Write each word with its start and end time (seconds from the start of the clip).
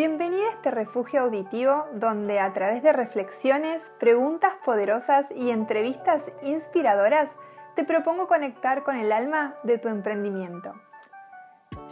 Bienvenida 0.00 0.46
a 0.46 0.52
este 0.52 0.70
refugio 0.70 1.20
auditivo 1.20 1.84
donde 1.92 2.40
a 2.40 2.54
través 2.54 2.82
de 2.82 2.90
reflexiones, 2.90 3.82
preguntas 3.98 4.54
poderosas 4.64 5.26
y 5.30 5.50
entrevistas 5.50 6.22
inspiradoras 6.42 7.28
te 7.76 7.84
propongo 7.84 8.26
conectar 8.26 8.82
con 8.82 8.96
el 8.96 9.12
alma 9.12 9.56
de 9.62 9.76
tu 9.76 9.88
emprendimiento. 9.88 10.72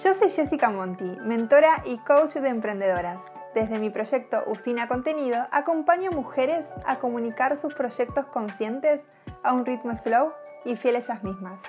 Yo 0.03 0.15
soy 0.15 0.31
Jessica 0.31 0.71
Monti, 0.71 1.19
mentora 1.27 1.83
y 1.85 1.99
coach 1.99 2.37
de 2.37 2.49
emprendedoras. 2.49 3.21
Desde 3.55 3.79
mi 3.79 3.91
proyecto 3.91 4.43
Usina 4.47 4.89
Contenido 4.89 5.47
acompaño 5.51 6.11
mujeres 6.11 6.65
a 6.87 7.01
comunicar 7.01 7.59
sus 7.59 7.75
proyectos 7.75 8.25
conscientes 8.29 9.03
a 9.43 9.53
un 9.53 9.67
ritmo 9.67 9.95
slow 9.99 10.33
y 10.65 10.77
fiel 10.77 10.97
a 10.97 11.01
ellas 11.01 11.23
mismas. 11.23 11.61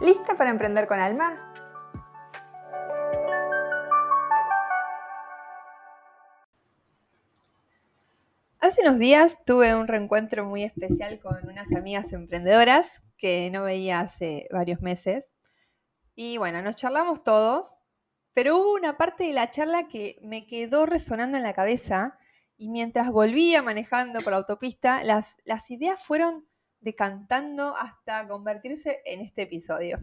¿Lista 0.00 0.34
para 0.34 0.50
emprender 0.50 0.88
con 0.88 0.98
alma? 0.98 1.36
Hace 8.72 8.88
unos 8.88 8.98
días 8.98 9.36
tuve 9.44 9.74
un 9.74 9.86
reencuentro 9.86 10.46
muy 10.46 10.62
especial 10.62 11.20
con 11.20 11.46
unas 11.46 11.70
amigas 11.74 12.10
emprendedoras 12.14 12.88
que 13.18 13.50
no 13.50 13.64
veía 13.64 14.00
hace 14.00 14.48
varios 14.50 14.80
meses. 14.80 15.30
Y 16.14 16.38
bueno, 16.38 16.62
nos 16.62 16.76
charlamos 16.76 17.22
todos, 17.22 17.74
pero 18.32 18.56
hubo 18.56 18.72
una 18.72 18.96
parte 18.96 19.24
de 19.24 19.34
la 19.34 19.50
charla 19.50 19.88
que 19.88 20.18
me 20.22 20.46
quedó 20.46 20.86
resonando 20.86 21.36
en 21.36 21.42
la 21.42 21.52
cabeza 21.52 22.18
y 22.56 22.70
mientras 22.70 23.10
volvía 23.10 23.60
manejando 23.60 24.22
por 24.22 24.30
la 24.30 24.38
autopista, 24.38 25.04
las, 25.04 25.36
las 25.44 25.70
ideas 25.70 26.02
fueron 26.02 26.48
decantando 26.80 27.76
hasta 27.76 28.26
convertirse 28.26 29.02
en 29.04 29.20
este 29.20 29.42
episodio. 29.42 29.98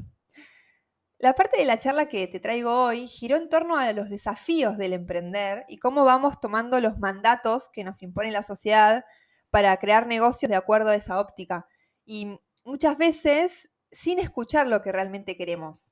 La 1.19 1.35
parte 1.35 1.57
de 1.57 1.65
la 1.65 1.77
charla 1.77 2.07
que 2.07 2.27
te 2.27 2.39
traigo 2.39 2.85
hoy 2.85 3.05
giró 3.05 3.35
en 3.35 3.49
torno 3.49 3.77
a 3.77 3.91
los 3.91 4.09
desafíos 4.09 4.77
del 4.77 4.93
emprender 4.93 5.65
y 5.67 5.77
cómo 5.77 6.05
vamos 6.05 6.39
tomando 6.39 6.79
los 6.79 6.97
mandatos 6.97 7.67
que 7.73 7.83
nos 7.83 8.01
impone 8.01 8.31
la 8.31 8.41
sociedad 8.41 9.03
para 9.49 9.75
crear 9.77 10.07
negocios 10.07 10.49
de 10.49 10.55
acuerdo 10.55 10.91
a 10.91 10.95
esa 10.95 11.19
óptica. 11.19 11.67
Y 12.05 12.39
muchas 12.63 12.97
veces 12.97 13.69
sin 13.91 14.19
escuchar 14.19 14.67
lo 14.67 14.81
que 14.81 14.93
realmente 14.93 15.35
queremos. 15.35 15.91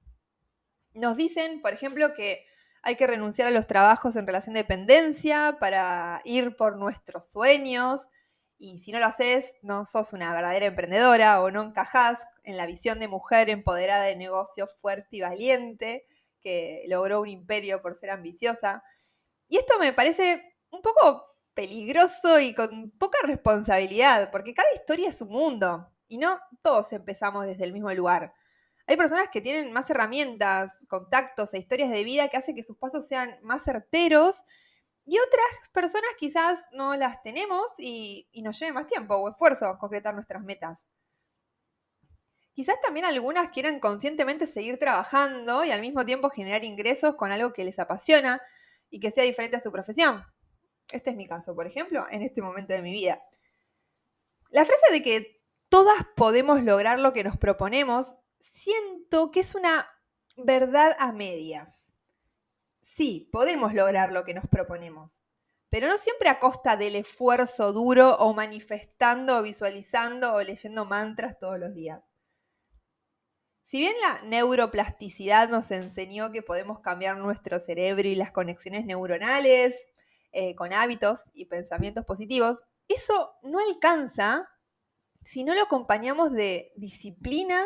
Nos 0.93 1.17
dicen, 1.17 1.61
por 1.61 1.73
ejemplo, 1.73 2.13
que 2.13 2.45
hay 2.81 2.95
que 2.95 3.05
renunciar 3.05 3.49
a 3.49 3.51
los 3.51 3.67
trabajos 3.67 4.15
en 4.15 4.27
relación 4.27 4.53
de 4.53 4.61
dependencia 4.61 5.57
para 5.59 6.21
ir 6.23 6.55
por 6.55 6.77
nuestros 6.77 7.29
sueños, 7.29 8.07
y 8.59 8.79
si 8.79 8.91
no 8.91 8.99
lo 8.99 9.05
haces, 9.05 9.53
no 9.61 9.85
sos 9.85 10.13
una 10.13 10.33
verdadera 10.33 10.65
emprendedora 10.65 11.41
o 11.41 11.51
no 11.51 11.61
encajás 11.61 12.19
en 12.43 12.57
la 12.57 12.65
visión 12.65 12.99
de 12.99 13.07
mujer 13.07 13.49
empoderada 13.49 14.05
de 14.05 14.15
negocio 14.15 14.67
fuerte 14.67 15.17
y 15.17 15.21
valiente, 15.21 16.05
que 16.41 16.83
logró 16.87 17.21
un 17.21 17.27
imperio 17.27 17.81
por 17.81 17.95
ser 17.95 18.09
ambiciosa. 18.09 18.83
Y 19.47 19.57
esto 19.57 19.77
me 19.79 19.93
parece 19.93 20.55
un 20.71 20.81
poco 20.81 21.25
peligroso 21.53 22.39
y 22.39 22.53
con 22.53 22.91
poca 22.91 23.19
responsabilidad, 23.23 24.31
porque 24.31 24.53
cada 24.53 24.73
historia 24.73 25.09
es 25.09 25.21
un 25.21 25.29
mundo 25.29 25.91
y 26.07 26.17
no 26.17 26.39
todos 26.61 26.93
empezamos 26.93 27.45
desde 27.45 27.63
el 27.63 27.73
mismo 27.73 27.93
lugar. 27.93 28.33
Hay 28.87 28.95
personas 28.95 29.27
que 29.31 29.41
tienen 29.41 29.73
más 29.73 29.89
herramientas, 29.89 30.79
contactos 30.87 31.53
e 31.53 31.59
historias 31.59 31.89
de 31.91 32.03
vida 32.03 32.29
que 32.29 32.37
hacen 32.37 32.55
que 32.55 32.63
sus 32.63 32.77
pasos 32.77 33.07
sean 33.07 33.37
más 33.43 33.63
certeros 33.63 34.43
y 35.09 35.17
otras 35.19 35.69
personas 35.71 36.09
quizás 36.19 36.67
no 36.73 36.97
las 36.97 37.23
tenemos 37.23 37.73
y, 37.77 38.29
nos 38.43 38.59
lleve 38.59 38.73
más 38.73 38.87
tiempo 38.87 39.15
o 39.15 39.29
esfuerzo 39.29 39.77
concretar 39.79 40.13
nuestras 40.13 40.43
metas. 40.43 40.85
Quizás 42.51 42.75
también 42.81 43.05
algunas 43.05 43.49
quieran 43.51 43.79
conscientemente 43.79 44.47
seguir 44.47 44.77
trabajando 44.77 45.63
y 45.63 45.71
al 45.71 45.79
mismo 45.79 46.05
tiempo 46.05 46.29
generar 46.29 46.65
ingresos 46.65 47.15
con 47.15 47.31
algo 47.31 47.53
que 47.53 47.63
les 47.63 47.79
apasiona 47.79 48.41
y 48.89 48.99
que 48.99 49.09
sea 49.09 49.23
diferente 49.23 49.55
a 49.55 49.61
su 49.61 49.71
profesión. 49.71 50.25
Este 50.91 51.11
es 51.11 51.15
mi 51.15 51.25
caso, 51.25 51.55
por 51.55 51.67
ejemplo, 51.67 52.05
en 52.11 52.21
este 52.21 52.41
momento 52.41 52.73
de 52.73 52.81
mi 52.81 52.91
vida. 52.91 53.23
La 54.49 54.65
frase 54.65 54.91
de 54.91 55.03
que 55.03 55.41
todas 55.69 56.05
podemos 56.17 56.61
lograr 56.63 56.99
lo 56.99 57.13
que 57.13 57.23
nos 57.23 57.37
proponemos, 57.37 58.17
siento 58.39 59.31
que 59.31 59.39
es 59.39 59.55
una 59.55 59.89
verdad 60.35 60.97
a 60.99 61.13
medias. 61.13 61.86
Sí, 62.97 63.29
podemos 63.31 63.75
lograr 63.75 64.11
lo 64.11 64.23
que 64.23 64.33
nos 64.33 64.47
proponemos, 64.47 65.21
pero 65.69 65.87
no 65.87 65.99
siempre 65.99 66.29
a 66.29 66.39
costa 66.39 66.77
del 66.77 66.95
esfuerzo 66.95 67.71
duro 67.71 68.15
o 68.17 68.33
manifestando 68.33 69.37
o 69.37 69.43
visualizando 69.43 70.33
o 70.33 70.41
leyendo 70.41 70.83
mantras 70.83 71.37
todos 71.37 71.59
los 71.59 71.75
días. 71.75 72.01
Si 73.61 73.77
bien 73.77 73.93
la 74.01 74.23
neuroplasticidad 74.23 75.47
nos 75.47 75.69
enseñó 75.69 76.31
que 76.31 76.41
podemos 76.41 76.79
cambiar 76.79 77.17
nuestro 77.17 77.59
cerebro 77.59 78.07
y 78.07 78.15
las 78.15 78.31
conexiones 78.31 78.83
neuronales 78.83 79.75
eh, 80.31 80.55
con 80.55 80.73
hábitos 80.73 81.25
y 81.33 81.45
pensamientos 81.45 82.03
positivos, 82.03 82.63
eso 82.87 83.35
no 83.43 83.59
alcanza 83.59 84.49
si 85.21 85.43
no 85.43 85.53
lo 85.53 85.61
acompañamos 85.61 86.31
de 86.31 86.73
disciplina, 86.75 87.63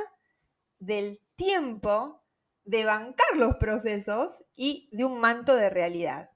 del 0.80 1.22
tiempo 1.38 2.21
de 2.64 2.86
bancar 2.86 3.36
los 3.36 3.56
procesos 3.56 4.44
y 4.56 4.90
de 4.92 5.06
un 5.06 5.20
manto 5.20 5.56
de 5.56 5.70
realidad. 5.70 6.32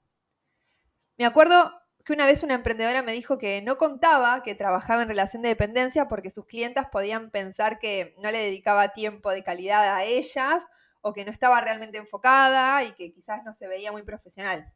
Me 1.18 1.24
acuerdo 1.24 1.72
que 2.04 2.12
una 2.12 2.26
vez 2.26 2.42
una 2.42 2.54
emprendedora 2.54 3.02
me 3.02 3.12
dijo 3.12 3.36
que 3.36 3.62
no 3.62 3.78
contaba 3.78 4.42
que 4.42 4.54
trabajaba 4.54 5.02
en 5.02 5.08
relación 5.08 5.42
de 5.42 5.48
dependencia 5.48 6.06
porque 6.08 6.30
sus 6.30 6.46
clientas 6.46 6.86
podían 6.90 7.30
pensar 7.30 7.78
que 7.78 8.14
no 8.18 8.30
le 8.30 8.38
dedicaba 8.38 8.92
tiempo 8.92 9.30
de 9.30 9.42
calidad 9.42 9.96
a 9.96 10.04
ellas 10.04 10.64
o 11.00 11.12
que 11.12 11.24
no 11.24 11.32
estaba 11.32 11.60
realmente 11.60 11.98
enfocada 11.98 12.84
y 12.84 12.92
que 12.92 13.12
quizás 13.12 13.42
no 13.44 13.54
se 13.54 13.66
veía 13.66 13.92
muy 13.92 14.02
profesional. 14.02 14.72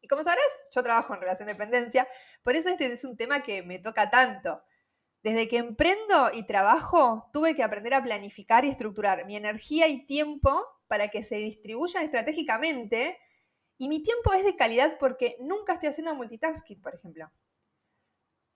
Y 0.00 0.08
como 0.08 0.22
sabrás, 0.22 0.44
yo 0.74 0.82
trabajo 0.82 1.14
en 1.14 1.20
relación 1.20 1.46
de 1.46 1.54
dependencia, 1.54 2.08
por 2.42 2.54
eso 2.54 2.68
este 2.68 2.86
es 2.86 3.04
un 3.04 3.16
tema 3.16 3.42
que 3.42 3.62
me 3.62 3.78
toca 3.78 4.10
tanto. 4.10 4.62
Desde 5.22 5.48
que 5.48 5.58
emprendo 5.58 6.30
y 6.32 6.44
trabajo, 6.44 7.28
tuve 7.32 7.56
que 7.56 7.62
aprender 7.62 7.94
a 7.94 8.02
planificar 8.02 8.64
y 8.64 8.68
estructurar 8.68 9.26
mi 9.26 9.36
energía 9.36 9.88
y 9.88 10.04
tiempo 10.04 10.64
para 10.86 11.08
que 11.08 11.22
se 11.22 11.36
distribuyan 11.36 12.04
estratégicamente. 12.04 13.18
Y 13.78 13.88
mi 13.88 14.02
tiempo 14.02 14.32
es 14.32 14.44
de 14.44 14.56
calidad 14.56 14.96
porque 14.98 15.36
nunca 15.40 15.74
estoy 15.74 15.88
haciendo 15.88 16.14
multitasking, 16.14 16.80
por 16.80 16.94
ejemplo. 16.94 17.30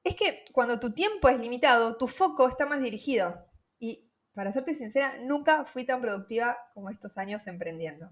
Es 0.04 0.16
que 0.16 0.44
cuando 0.52 0.80
tu 0.80 0.92
tiempo 0.92 1.28
es 1.28 1.38
limitado, 1.38 1.96
tu 1.96 2.08
foco 2.08 2.48
está 2.48 2.66
más 2.66 2.82
dirigido. 2.82 3.46
Y 3.78 4.10
para 4.32 4.52
serte 4.52 4.74
sincera, 4.74 5.18
nunca 5.18 5.64
fui 5.64 5.84
tan 5.84 6.00
productiva 6.00 6.58
como 6.74 6.90
estos 6.90 7.18
años 7.18 7.46
emprendiendo. 7.46 8.10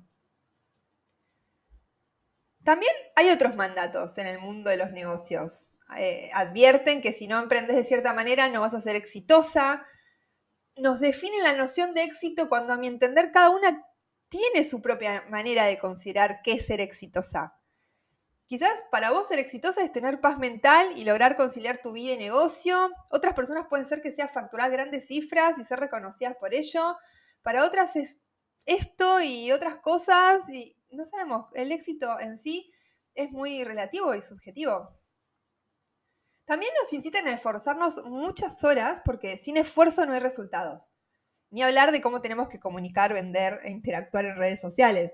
También 2.63 2.93
hay 3.17 3.31
otros 3.31 3.57
mandatos 3.57 4.19
en 4.19 4.27
el 4.27 4.39
mundo 4.39 4.71
de 4.71 4.77
los 4.77 4.93
negocios. 4.93 5.70
Eh, 5.99 6.31
advierten 6.35 7.03
que 7.03 7.13
si 7.13 7.27
no 7.27 7.39
emprendes 7.39 7.77
de 7.77 7.85
cierta 7.85 8.13
manera 8.13 8.49
no 8.49 8.61
vas 8.61 8.75
a 8.75 8.81
ser 8.81 8.97
exitosa. 8.97 9.85
Nos 10.77 11.01
definen 11.01 11.43
la 11.43 11.55
noción 11.55 11.95
de 11.95 12.05
éxito 12.05 12.49
cuando 12.49 12.73
a 12.73 12.77
mi 12.77 12.87
entender 12.87 13.33
cada 13.33 13.51
una 13.51 13.87
tiene 14.29 14.65
su 14.65 14.81
propia 14.81 15.25
manera 15.29 15.65
de 15.65 15.79
considerar 15.79 16.41
qué 16.43 16.53
es 16.53 16.67
ser 16.67 16.81
exitosa. 16.81 17.57
Quizás 18.47 18.83
para 18.91 19.11
vos 19.13 19.29
ser 19.29 19.39
exitosa 19.39 19.83
es 19.83 19.93
tener 19.93 20.21
paz 20.21 20.39
mental 20.39 20.87
y 20.97 21.05
lograr 21.05 21.37
conciliar 21.37 21.79
tu 21.79 21.93
vida 21.93 22.15
y 22.15 22.19
negocio. 22.19 22.91
Otras 23.11 23.35
personas 23.35 23.67
pueden 23.69 23.87
ser 23.87 24.03
que 24.03 24.11
sea 24.11 24.29
facturar 24.29 24.71
grandes 24.71 25.07
cifras 25.07 25.59
y 25.59 25.65
ser 25.65 25.79
reconocidas 25.79 26.37
por 26.37 26.55
ello. 26.55 26.97
Para 27.43 27.65
otras 27.65 27.95
es 27.97 28.21
esto 28.67 29.21
y 29.21 29.53
otras 29.53 29.77
cosas 29.77 30.43
y 30.49 30.77
no 30.91 31.05
sabemos, 31.05 31.47
el 31.55 31.73
éxito 31.73 32.19
en 32.19 32.39
sí 32.39 32.73
es 33.15 33.31
muy 33.31 33.65
relativo 33.65 34.15
y 34.15 34.23
subjetivo. 34.23 35.00
También 36.51 36.73
nos 36.83 36.93
incitan 36.93 37.29
a 37.29 37.33
esforzarnos 37.33 38.03
muchas 38.07 38.65
horas 38.65 39.01
porque 39.05 39.37
sin 39.37 39.57
esfuerzo 39.57 40.05
no 40.05 40.15
hay 40.15 40.19
resultados. 40.19 40.91
Ni 41.51 41.63
hablar 41.63 41.93
de 41.93 42.01
cómo 42.01 42.23
tenemos 42.23 42.49
que 42.49 42.59
comunicar, 42.59 43.13
vender 43.13 43.61
e 43.63 43.71
interactuar 43.71 44.25
en 44.25 44.37
redes 44.37 44.61
sociales. 44.61 45.13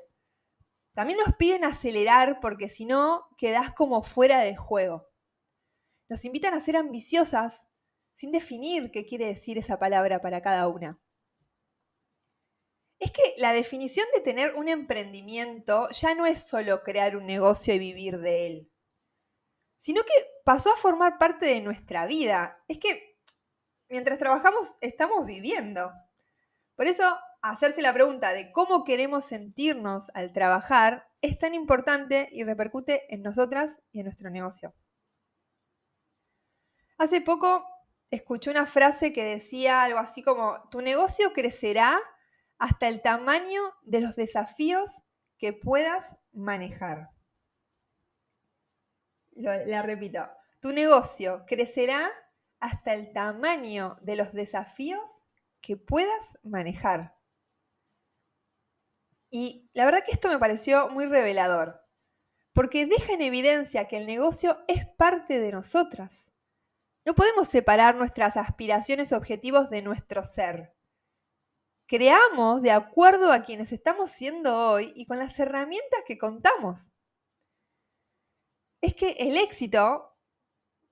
También 0.94 1.18
nos 1.18 1.36
piden 1.36 1.64
acelerar 1.64 2.40
porque 2.40 2.70
si 2.70 2.86
no, 2.86 3.28
quedás 3.36 3.74
como 3.74 4.02
fuera 4.02 4.40
de 4.40 4.56
juego. 4.56 5.10
Nos 6.08 6.24
invitan 6.24 6.54
a 6.54 6.60
ser 6.60 6.74
ambiciosas 6.74 7.66
sin 8.14 8.32
definir 8.32 8.90
qué 8.90 9.04
quiere 9.04 9.26
decir 9.26 9.58
esa 9.58 9.78
palabra 9.78 10.22
para 10.22 10.40
cada 10.40 10.66
una. 10.68 10.98
Es 12.98 13.10
que 13.10 13.34
la 13.36 13.52
definición 13.52 14.06
de 14.14 14.22
tener 14.22 14.54
un 14.54 14.70
emprendimiento 14.70 15.86
ya 15.90 16.14
no 16.14 16.24
es 16.24 16.38
solo 16.48 16.82
crear 16.82 17.14
un 17.14 17.26
negocio 17.26 17.74
y 17.74 17.78
vivir 17.78 18.20
de 18.20 18.46
él 18.46 18.72
sino 19.76 20.02
que 20.02 20.12
pasó 20.44 20.72
a 20.72 20.76
formar 20.76 21.18
parte 21.18 21.46
de 21.46 21.60
nuestra 21.60 22.06
vida. 22.06 22.62
Es 22.68 22.78
que 22.78 23.18
mientras 23.88 24.18
trabajamos 24.18 24.74
estamos 24.80 25.26
viviendo. 25.26 25.92
Por 26.74 26.86
eso, 26.86 27.04
hacerse 27.42 27.82
la 27.82 27.92
pregunta 27.92 28.32
de 28.32 28.52
cómo 28.52 28.84
queremos 28.84 29.24
sentirnos 29.24 30.10
al 30.14 30.32
trabajar 30.32 31.08
es 31.20 31.38
tan 31.38 31.54
importante 31.54 32.28
y 32.32 32.44
repercute 32.44 33.12
en 33.14 33.22
nosotras 33.22 33.80
y 33.92 34.00
en 34.00 34.06
nuestro 34.06 34.30
negocio. 34.30 34.74
Hace 36.98 37.20
poco 37.20 37.66
escuché 38.10 38.50
una 38.50 38.66
frase 38.66 39.12
que 39.12 39.24
decía 39.24 39.82
algo 39.82 39.98
así 39.98 40.22
como, 40.22 40.68
tu 40.70 40.80
negocio 40.80 41.32
crecerá 41.32 42.00
hasta 42.58 42.88
el 42.88 43.02
tamaño 43.02 43.60
de 43.82 44.00
los 44.00 44.16
desafíos 44.16 45.02
que 45.38 45.52
puedas 45.52 46.16
manejar. 46.32 47.10
La 49.36 49.82
repito, 49.82 50.28
tu 50.60 50.72
negocio 50.72 51.44
crecerá 51.46 52.10
hasta 52.60 52.94
el 52.94 53.12
tamaño 53.12 53.96
de 54.02 54.16
los 54.16 54.32
desafíos 54.32 55.22
que 55.60 55.76
puedas 55.76 56.38
manejar. 56.42 57.16
Y 59.30 59.68
la 59.74 59.84
verdad 59.84 60.04
que 60.04 60.12
esto 60.12 60.28
me 60.28 60.38
pareció 60.38 60.88
muy 60.88 61.06
revelador, 61.06 61.84
porque 62.52 62.86
deja 62.86 63.12
en 63.12 63.22
evidencia 63.22 63.86
que 63.86 63.96
el 63.96 64.06
negocio 64.06 64.64
es 64.68 64.86
parte 64.86 65.40
de 65.40 65.52
nosotras. 65.52 66.30
No 67.04 67.14
podemos 67.14 67.48
separar 67.48 67.94
nuestras 67.94 68.36
aspiraciones 68.36 69.12
y 69.12 69.14
objetivos 69.14 69.70
de 69.70 69.82
nuestro 69.82 70.24
ser. 70.24 70.74
Creamos 71.86 72.62
de 72.62 72.72
acuerdo 72.72 73.30
a 73.30 73.44
quienes 73.44 73.70
estamos 73.70 74.10
siendo 74.10 74.70
hoy 74.70 74.92
y 74.96 75.06
con 75.06 75.18
las 75.18 75.38
herramientas 75.38 76.00
que 76.06 76.18
contamos. 76.18 76.90
Es 78.80 78.94
que 78.94 79.10
el 79.18 79.36
éxito, 79.36 80.16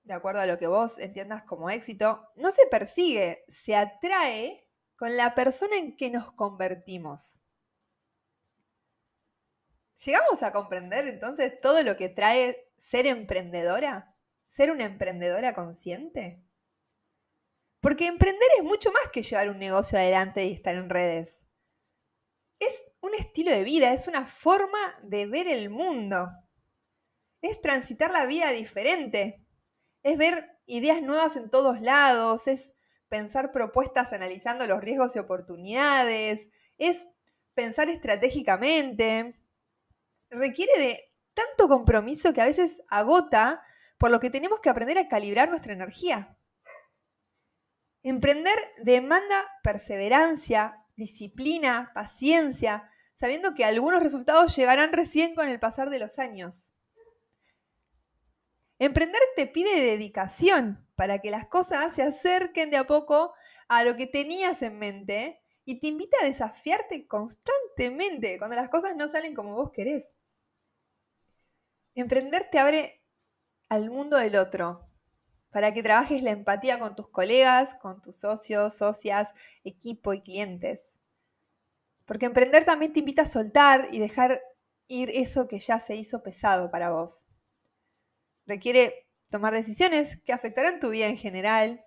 de 0.03 0.13
acuerdo 0.13 0.41
a 0.41 0.45
lo 0.45 0.57
que 0.57 0.67
vos 0.67 0.97
entiendas 0.97 1.43
como 1.43 1.69
éxito, 1.69 2.27
no 2.35 2.51
se 2.51 2.65
persigue, 2.67 3.45
se 3.47 3.75
atrae 3.75 4.69
con 4.95 5.17
la 5.17 5.35
persona 5.35 5.75
en 5.77 5.95
que 5.95 6.09
nos 6.09 6.31
convertimos. 6.33 7.41
¿Llegamos 10.03 10.43
a 10.43 10.51
comprender 10.51 11.07
entonces 11.07 11.59
todo 11.61 11.81
lo 11.83 11.95
que 11.95 12.09
trae 12.09 12.69
ser 12.77 13.07
emprendedora? 13.07 14.15
¿Ser 14.49 14.71
una 14.71 14.85
emprendedora 14.85 15.53
consciente? 15.53 16.43
Porque 17.79 18.07
emprender 18.07 18.49
es 18.57 18.63
mucho 18.63 18.91
más 18.91 19.09
que 19.11 19.23
llevar 19.23 19.49
un 19.49 19.59
negocio 19.59 19.97
adelante 19.97 20.43
y 20.45 20.53
estar 20.53 20.75
en 20.75 20.89
redes. 20.89 21.39
Es 22.59 22.83
un 23.01 23.13
estilo 23.13 23.51
de 23.51 23.63
vida, 23.63 23.93
es 23.93 24.07
una 24.07 24.25
forma 24.25 24.79
de 25.03 25.27
ver 25.27 25.47
el 25.47 25.69
mundo. 25.69 26.29
Es 27.45 27.61
transitar 27.61 28.11
la 28.11 28.25
vida 28.25 28.49
diferente. 28.49 29.45
Es 30.01 30.17
ver 30.17 30.57
ideas 30.65 31.03
nuevas 31.03 31.35
en 31.35 31.51
todos 31.51 31.79
lados, 31.79 32.47
es 32.47 32.71
pensar 33.07 33.51
propuestas 33.51 34.13
analizando 34.13 34.65
los 34.65 34.81
riesgos 34.81 35.15
y 35.15 35.19
oportunidades, 35.19 36.49
es 36.79 37.07
pensar 37.53 37.87
estratégicamente, 37.89 39.39
requiere 40.31 40.71
de 40.79 41.13
tanto 41.35 41.67
compromiso 41.67 42.33
que 42.33 42.41
a 42.41 42.45
veces 42.45 42.81
agota, 42.89 43.61
por 43.99 44.09
lo 44.09 44.19
que 44.19 44.31
tenemos 44.31 44.59
que 44.59 44.69
aprender 44.69 44.97
a 44.97 45.07
calibrar 45.07 45.47
nuestra 45.49 45.73
energía. 45.73 46.37
Emprender 48.01 48.57
demanda 48.83 49.45
perseverancia, 49.61 50.83
disciplina, 50.95 51.91
paciencia, 51.93 52.89
sabiendo 53.13 53.53
que 53.53 53.65
algunos 53.65 54.01
resultados 54.01 54.55
llegarán 54.55 54.93
recién 54.93 55.35
con 55.35 55.47
el 55.47 55.59
pasar 55.59 55.91
de 55.91 55.99
los 55.99 56.17
años. 56.17 56.74
Emprender 58.79 59.21
te 59.35 59.47
pide 59.47 59.81
dedicación 59.81 60.85
para 60.95 61.19
que 61.19 61.31
las 61.31 61.47
cosas 61.47 61.95
se 61.95 62.03
acerquen 62.03 62.71
de 62.71 62.77
a 62.77 62.87
poco 62.87 63.33
a 63.67 63.83
lo 63.83 63.95
que 63.95 64.07
tenías 64.07 64.61
en 64.61 64.79
mente 64.79 65.41
y 65.63 65.79
te 65.79 65.87
invita 65.87 66.17
a 66.21 66.25
desafiarte 66.25 67.07
constantemente 67.07 68.37
cuando 68.37 68.55
las 68.55 68.69
cosas 68.69 68.95
no 68.95 69.07
salen 69.07 69.33
como 69.33 69.55
vos 69.55 69.71
querés. 69.71 70.11
Emprender 71.95 72.49
te 72.51 72.59
abre 72.59 73.01
al 73.69 73.89
mundo 73.89 74.17
del 74.17 74.35
otro, 74.35 74.87
para 75.49 75.73
que 75.73 75.81
trabajes 75.81 76.21
la 76.21 76.31
empatía 76.31 76.79
con 76.79 76.95
tus 76.95 77.07
colegas, 77.07 77.75
con 77.75 78.01
tus 78.01 78.17
socios, 78.17 78.73
socias, 78.73 79.31
equipo 79.63 80.13
y 80.13 80.21
clientes. 80.21 80.97
Porque 82.03 82.25
emprender 82.25 82.65
también 82.65 82.91
te 82.91 82.99
invita 82.99 83.21
a 83.21 83.25
soltar 83.25 83.87
y 83.91 83.99
dejar 83.99 84.41
ir 84.89 85.09
eso 85.11 85.47
que 85.47 85.59
ya 85.59 85.79
se 85.79 85.95
hizo 85.95 86.21
pesado 86.21 86.69
para 86.69 86.91
vos. 86.91 87.27
Requiere 88.45 89.07
tomar 89.29 89.53
decisiones 89.53 90.21
que 90.23 90.33
afectarán 90.33 90.79
tu 90.79 90.89
vida 90.89 91.07
en 91.07 91.17
general. 91.17 91.85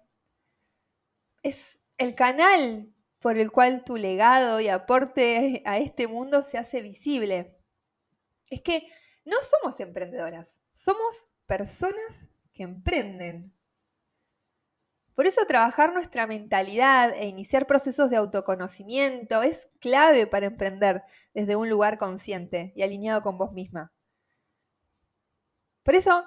Es 1.42 1.82
el 1.96 2.14
canal 2.14 2.92
por 3.20 3.36
el 3.36 3.50
cual 3.50 3.84
tu 3.84 3.96
legado 3.96 4.60
y 4.60 4.68
aporte 4.68 5.62
a 5.64 5.78
este 5.78 6.06
mundo 6.06 6.42
se 6.42 6.58
hace 6.58 6.82
visible. 6.82 7.56
Es 8.50 8.60
que 8.60 8.88
no 9.24 9.36
somos 9.40 9.78
emprendedoras, 9.80 10.60
somos 10.72 11.28
personas 11.46 12.28
que 12.52 12.62
emprenden. 12.62 13.54
Por 15.14 15.26
eso 15.26 15.44
trabajar 15.46 15.92
nuestra 15.92 16.28
mentalidad 16.28 17.12
e 17.12 17.26
iniciar 17.26 17.66
procesos 17.66 18.08
de 18.08 18.16
autoconocimiento 18.16 19.42
es 19.42 19.68
clave 19.80 20.28
para 20.28 20.46
emprender 20.46 21.02
desde 21.34 21.56
un 21.56 21.68
lugar 21.68 21.98
consciente 21.98 22.72
y 22.76 22.82
alineado 22.82 23.22
con 23.22 23.36
vos 23.36 23.52
misma. 23.52 23.92
Por 25.82 25.96
eso, 25.96 26.24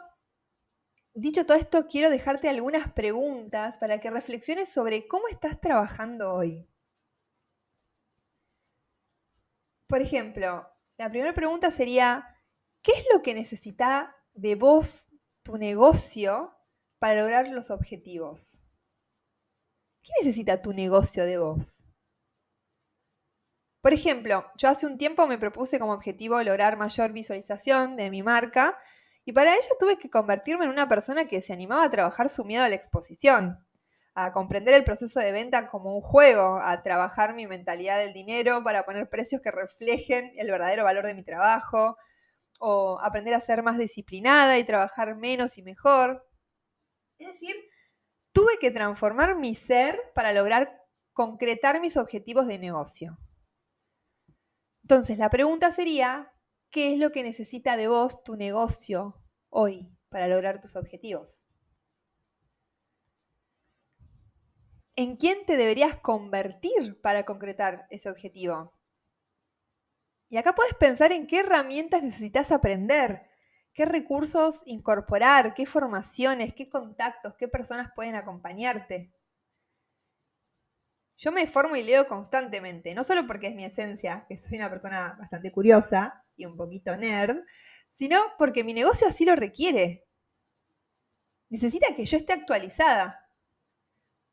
dicho 1.13 1.46
todo 1.46 1.58
esto, 1.58 1.88
quiero 1.88 2.10
dejarte 2.10 2.50
algunas 2.50 2.92
preguntas 2.92 3.78
para 3.78 4.00
que 4.00 4.10
reflexiones 4.10 4.69
sobre 4.69 5.08
cómo 5.08 5.28
estás 5.28 5.60
trabajando 5.60 6.34
hoy. 6.34 6.68
Por 9.88 10.02
ejemplo, 10.02 10.68
la 10.98 11.10
primera 11.10 11.34
pregunta 11.34 11.69
sería, 11.72 12.31
¿Qué 12.84 12.94
es 12.94 13.06
lo 13.13 13.22
que 13.22 13.36
necesita 13.36 14.16
de 14.34 14.56
vos 14.56 15.08
tu 15.44 15.58
negocio 15.58 16.56
para 16.98 17.22
lograr 17.22 17.48
los 17.48 17.69
objetivos? 17.69 18.62
¿Qué 20.04 20.12
necesita 20.19 20.63
tu 20.63 20.74
negocio 20.74 21.25
de 21.25 21.38
vos? 21.38 21.86
Por 23.81 23.94
ejemplo, 23.94 24.46
yo 24.58 24.69
hace 24.69 24.88
un 24.88 24.98
tiempo 24.98 25.28
me 25.28 25.38
propuse 25.38 25.80
como 25.80 25.94
objetivo 25.94 26.42
lograr 26.42 26.78
mayor 26.78 27.12
visualización 27.12 27.96
de 27.98 28.10
mi 28.10 28.24
marca 28.24 28.78
y 29.25 29.33
para 29.33 29.53
ello 29.53 29.75
tuve 29.79 29.97
que 29.97 30.09
convertirme 30.09 30.65
en 30.65 30.71
una 30.71 30.88
persona 30.88 31.25
que 31.25 31.41
se 31.41 31.53
animaba 31.53 31.83
a 31.83 31.91
trabajar 31.91 32.29
su 32.29 32.44
miedo 32.44 32.63
a 32.63 32.69
la 32.69 32.75
exposición, 32.75 33.65
a 34.13 34.33
comprender 34.33 34.73
el 34.73 34.83
proceso 34.83 35.19
de 35.19 35.31
venta 35.31 35.69
como 35.69 35.95
un 35.95 36.01
juego, 36.01 36.59
a 36.62 36.81
trabajar 36.83 37.33
mi 37.33 37.47
mentalidad 37.47 38.00
del 38.00 38.13
dinero 38.13 38.63
para 38.63 38.83
poner 38.83 39.09
precios 39.09 39.41
que 39.41 39.51
reflejen 39.51 40.31
el 40.35 40.50
verdadero 40.50 40.83
valor 40.83 41.06
de 41.06 41.13
mi 41.13 41.23
trabajo, 41.23 41.97
o 42.63 43.00
aprender 43.01 43.33
a 43.33 43.39
ser 43.39 43.63
más 43.63 43.79
disciplinada 43.79 44.59
y 44.59 44.63
trabajar 44.63 45.15
menos 45.15 45.57
y 45.57 45.63
mejor. 45.63 46.27
Es 47.17 47.27
decir, 47.27 47.56
tuve 48.31 48.59
que 48.59 48.69
transformar 48.69 49.35
mi 49.35 49.56
ser 49.56 50.00
para 50.13 50.31
lograr 50.31 50.79
concretar 51.13 51.81
mis 51.81 51.98
objetivos 51.98 52.46
de 52.46 52.60
negocio. 52.60 53.17
Entonces, 54.84 55.17
la 55.17 55.29
pregunta 55.31 55.72
sería, 55.72 56.30
¿qué 56.72 56.94
es 56.94 57.00
lo 57.00 57.12
que 57.12 57.24
necesita 57.24 57.78
de 57.78 57.88
vos 57.88 58.24
tu 58.24 58.36
negocio 58.36 59.22
hoy 59.50 59.96
para 60.10 60.28
lograr 60.28 60.62
tus 60.62 60.75
objetivos? 60.75 61.46
¿En 64.96 65.18
quién 65.18 65.46
te 65.46 65.58
deberías 65.58 65.98
convertir 65.98 67.00
para 67.01 67.25
concretar 67.25 67.88
ese 67.90 68.10
objetivo? 68.10 68.74
Y 70.30 70.38
acá 70.38 70.56
puedes 70.56 70.74
pensar 70.75 71.12
en 71.12 71.28
qué 71.28 71.40
herramientas 71.40 72.04
necesitas 72.04 72.51
aprender, 72.51 73.30
qué 73.74 73.86
recursos 73.86 74.62
incorporar, 74.66 75.54
qué 75.54 75.66
formaciones, 75.66 76.54
qué 76.54 76.70
contactos, 76.70 77.36
qué 77.38 77.48
personas 77.50 77.92
pueden 77.96 78.16
acompañarte. 78.16 79.13
Yo 81.22 81.32
me 81.32 81.46
formo 81.46 81.75
y 81.75 81.84
leo 81.84 82.08
constantemente, 82.08 82.96
no 82.96 83.04
solo 83.04 83.28
porque 83.28 83.46
es 83.46 83.54
mi 83.54 83.63
esencia, 83.63 84.25
que 84.28 84.38
soy 84.38 84.58
una 84.58 84.72
persona 84.72 85.16
bastante 85.20 85.51
curiosa 85.51 86.25
y 86.36 86.46
un 86.46 86.58
poquito 86.58 86.98
nerd, 86.98 87.44
sino 87.92 88.20
porque 88.40 88.63
mi 88.63 88.74
negocio 88.74 89.08
así 89.08 89.24
lo 89.24 89.36
requiere. 89.36 90.04
Necesita 91.50 91.94
que 91.94 92.08
yo 92.08 92.18
esté 92.18 92.34
actualizada. 92.34 93.30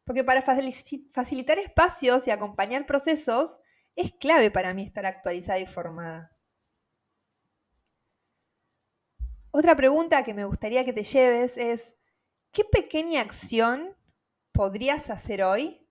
Porque 0.05 0.25
para 0.25 0.41
facilitar 0.41 1.59
espacios 1.59 2.27
y 2.27 2.31
acompañar 2.31 2.87
procesos, 2.87 3.61
es 3.95 4.13
clave 4.13 4.51
para 4.51 4.73
mí 4.73 4.83
estar 4.83 5.05
actualizada 5.05 5.59
y 5.59 5.67
formada. 5.67 6.35
Otra 9.51 9.77
pregunta 9.77 10.25
que 10.25 10.33
me 10.33 10.47
gustaría 10.47 10.87
que 10.87 10.95
te 10.95 11.05
lleves 11.05 11.59
es, 11.59 11.93
¿qué 12.51 12.65
pequeña 12.65 13.21
acción 13.21 13.95
podrías 14.53 15.11
hacer 15.11 15.43
hoy 15.43 15.85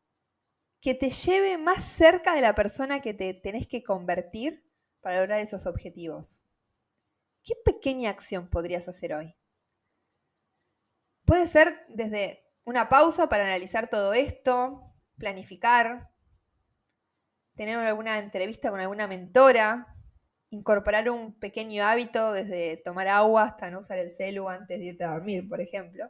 que 0.82 0.94
te 0.94 1.10
lleve 1.10 1.58
más 1.58 1.84
cerca 1.84 2.36
de 2.36 2.42
la 2.42 2.56
persona 2.56 3.02
que 3.02 3.14
te 3.14 3.34
tenés 3.34 3.68
que 3.68 3.84
convertir 3.84 4.64
para 5.02 5.20
lograr 5.20 5.40
esos 5.40 5.66
objetivos? 5.66 6.46
¿Qué 7.44 7.54
pequeña 7.66 8.10
acción 8.10 8.50
podrías 8.50 8.88
hacer 8.88 9.14
hoy? 9.14 9.36
Puede 11.26 11.48
ser 11.48 11.86
desde 11.90 12.44
una 12.64 12.90
pausa 12.90 13.30
para 13.30 13.44
analizar 13.44 13.90
todo 13.90 14.14
esto, 14.14 14.94
planificar, 15.18 16.12
tener 17.56 17.78
alguna 17.80 18.20
entrevista 18.20 18.70
con 18.70 18.80
alguna 18.80 19.08
mentora, 19.08 19.96
incorporar 20.50 21.10
un 21.10 21.38
pequeño 21.40 21.84
hábito 21.84 22.32
desde 22.32 22.78
tomar 22.78 23.08
agua 23.08 23.44
hasta 23.44 23.72
no 23.72 23.80
usar 23.80 23.98
el 23.98 24.12
celu 24.12 24.48
antes 24.48 24.80
de 24.80 25.06
dormir, 25.06 25.48
por 25.50 25.60
ejemplo. 25.60 26.10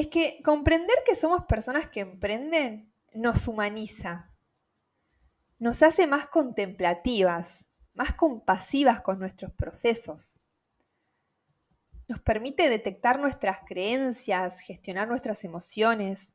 Es 0.00 0.06
que 0.06 0.40
comprender 0.42 0.96
que 1.04 1.14
somos 1.14 1.44
personas 1.44 1.90
que 1.90 2.00
emprenden 2.00 2.90
nos 3.12 3.46
humaniza, 3.46 4.34
nos 5.58 5.82
hace 5.82 6.06
más 6.06 6.26
contemplativas, 6.26 7.66
más 7.92 8.14
compasivas 8.14 9.02
con 9.02 9.18
nuestros 9.18 9.52
procesos. 9.52 10.40
nos 12.08 12.18
permite 12.18 12.70
detectar 12.70 13.20
nuestras 13.20 13.58
creencias, 13.66 14.60
gestionar 14.60 15.06
nuestras 15.06 15.44
emociones. 15.44 16.32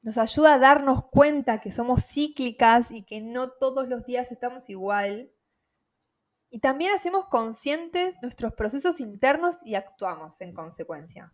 Nos 0.00 0.16
ayuda 0.16 0.54
a 0.54 0.58
darnos 0.60 1.08
cuenta 1.10 1.60
que 1.60 1.72
somos 1.72 2.06
cíclicas 2.06 2.92
y 2.92 3.02
que 3.02 3.20
no 3.20 3.50
todos 3.50 3.88
los 3.88 4.04
días 4.04 4.30
estamos 4.30 4.70
igual. 4.70 5.32
Y 6.50 6.60
también 6.60 6.92
hacemos 6.92 7.26
conscientes 7.26 8.14
nuestros 8.22 8.52
procesos 8.52 9.00
internos 9.00 9.58
y 9.64 9.74
actuamos 9.74 10.40
en 10.40 10.54
consecuencia. 10.54 11.32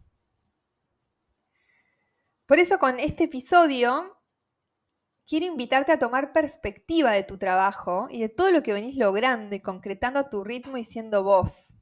Por 2.46 2.60
eso 2.60 2.78
con 2.78 3.00
este 3.00 3.24
episodio 3.24 4.16
quiero 5.26 5.46
invitarte 5.46 5.90
a 5.90 5.98
tomar 5.98 6.32
perspectiva 6.32 7.10
de 7.10 7.24
tu 7.24 7.38
trabajo 7.38 8.06
y 8.08 8.20
de 8.20 8.28
todo 8.28 8.52
lo 8.52 8.62
que 8.62 8.72
venís 8.72 8.96
logrando 8.96 9.56
y 9.56 9.60
concretando 9.60 10.20
a 10.20 10.30
tu 10.30 10.44
ritmo 10.44 10.76
y 10.76 10.84
siendo 10.84 11.24
vos. 11.24 11.76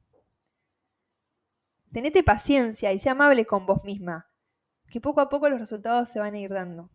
Tenete 1.91 2.23
paciencia 2.23 2.91
y 2.91 2.99
sea 2.99 3.11
amable 3.11 3.45
con 3.45 3.67
vos 3.67 3.83
misma, 3.83 4.29
que 4.89 4.99
poco 4.99 5.21
a 5.21 5.29
poco 5.29 5.49
los 5.49 5.59
resultados 5.59 6.09
se 6.09 6.19
van 6.19 6.33
a 6.33 6.39
ir 6.39 6.49
dando. 6.49 6.89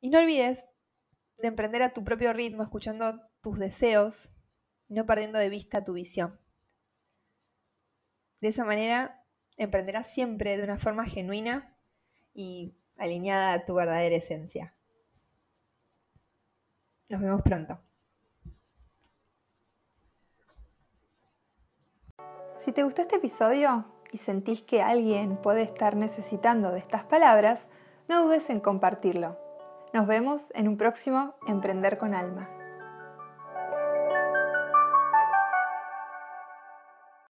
Y 0.00 0.10
no 0.10 0.18
olvides 0.18 0.68
de 1.40 1.48
emprender 1.48 1.82
a 1.82 1.94
tu 1.94 2.04
propio 2.04 2.34
ritmo, 2.34 2.62
escuchando 2.62 3.18
tus 3.40 3.58
deseos 3.58 4.30
y 4.88 4.94
no 4.94 5.06
perdiendo 5.06 5.38
de 5.38 5.48
vista 5.48 5.82
tu 5.82 5.94
visión. 5.94 6.38
De 8.40 8.48
esa 8.48 8.64
manera 8.64 9.21
emprenderás 9.56 10.06
siempre 10.06 10.56
de 10.56 10.64
una 10.64 10.78
forma 10.78 11.04
genuina 11.04 11.76
y 12.34 12.74
alineada 12.96 13.52
a 13.52 13.64
tu 13.64 13.74
verdadera 13.74 14.16
esencia. 14.16 14.74
Nos 17.08 17.20
vemos 17.20 17.42
pronto. 17.42 17.80
Si 22.58 22.72
te 22.72 22.84
gustó 22.84 23.02
este 23.02 23.16
episodio 23.16 23.84
y 24.12 24.18
sentís 24.18 24.62
que 24.62 24.82
alguien 24.82 25.36
puede 25.36 25.62
estar 25.62 25.96
necesitando 25.96 26.70
de 26.70 26.78
estas 26.78 27.04
palabras, 27.04 27.66
no 28.08 28.24
dudes 28.24 28.48
en 28.50 28.60
compartirlo. 28.60 29.38
Nos 29.92 30.06
vemos 30.06 30.46
en 30.54 30.68
un 30.68 30.76
próximo 30.76 31.34
Emprender 31.46 31.98
con 31.98 32.14
Alma. 32.14 32.61